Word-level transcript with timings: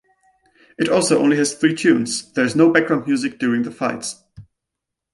It 0.79 0.89
also 0.89 1.19
only 1.21 1.37
has 1.37 1.53
three 1.53 1.75
tunes; 1.75 2.33
there 2.33 2.43
is 2.43 2.55
no 2.55 2.73
background 2.73 3.05
music 3.05 3.37
during 3.37 3.61
the 3.61 3.69
fights. 3.69 4.19